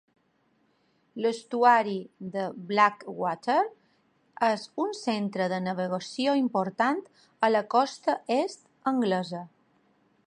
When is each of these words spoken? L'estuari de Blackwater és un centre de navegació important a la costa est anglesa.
L'estuari 1.25 1.97
de 2.37 2.45
Blackwater 2.71 3.59
és 4.49 4.65
un 4.85 4.97
centre 5.01 5.51
de 5.55 5.61
navegació 5.67 6.37
important 6.41 7.05
a 7.49 7.51
la 7.55 7.65
costa 7.77 8.17
est 8.41 8.67
anglesa. 8.95 9.45